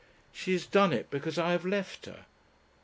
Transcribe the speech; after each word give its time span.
"She 0.33 0.53
has 0.53 0.65
done 0.65 0.93
it 0.93 1.11
because 1.11 1.37
I 1.37 1.51
have 1.51 1.63
left 1.63 2.07
her. 2.07 2.25